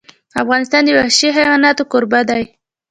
[0.43, 2.43] افغانستان د وحشي حیوانات کوربه دی.